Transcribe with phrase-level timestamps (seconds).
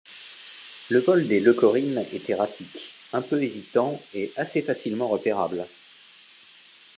[0.89, 5.63] Le vol des leucorrhines est erratique, un peu hésitant et assez facilement repérable.